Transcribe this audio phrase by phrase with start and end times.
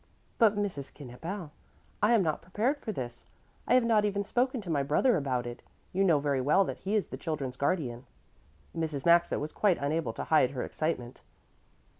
[0.39, 0.91] "But, Mrs.
[0.99, 1.51] Knippel,
[2.01, 3.27] I am not prepared for this.
[3.67, 5.61] I have not even spoken to my brother about it.
[5.93, 8.07] You know very well that he is the children's guardian."
[8.75, 9.05] Mrs.
[9.05, 11.21] Maxa was quite unable to hide her excitement.